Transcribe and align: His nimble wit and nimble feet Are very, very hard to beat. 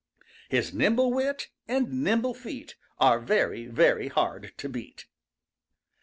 His 0.49 0.73
nimble 0.73 1.13
wit 1.13 1.49
and 1.67 2.03
nimble 2.03 2.33
feet 2.33 2.75
Are 2.99 3.19
very, 3.19 3.67
very 3.67 4.07
hard 4.07 4.51
to 4.57 4.67
beat. 4.67 5.05